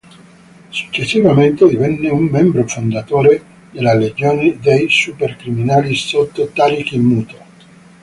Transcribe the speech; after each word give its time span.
Successivamente 0.71 1.67
divenne 1.69 2.09
un 2.09 2.23
membro 2.23 2.67
fondatore 2.67 3.43
della 3.69 3.93
Legione 3.93 4.57
dei 4.59 4.89
Supercriminali 4.89 5.93
sotto 5.93 6.47
Tarik 6.47 6.93
il 6.93 7.01
Muto. 7.01 7.35